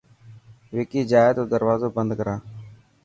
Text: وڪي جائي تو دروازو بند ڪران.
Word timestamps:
وڪي 0.75 1.01
جائي 1.11 1.31
تو 1.37 1.43
دروازو 1.53 1.87
بند 1.95 2.11
ڪران. 2.19 2.39